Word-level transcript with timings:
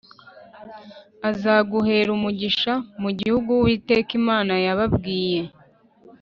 azaguhera 1.29 2.09
umugisha 2.17 2.73
mu 3.01 3.09
gihugu 3.19 3.49
Uwiteka 3.53 4.11
Imana 4.21 4.53
yababwiye 4.65 5.41